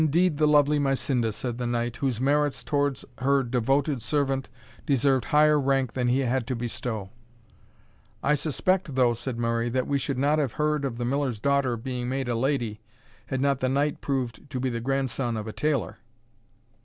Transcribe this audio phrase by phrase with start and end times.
[0.01, 4.49] "It is indeed the lovely Mysinda," said the knight, "whose merits towards her devoted servant
[4.83, 7.11] deserved higher rank than he had to bestow."
[8.23, 11.77] "I suspect, though," said Murray, "that we should not have heard of the Miller's daughter
[11.77, 12.81] being made a lady,
[13.27, 15.99] had not the knight proved to be the grandson of a tailor."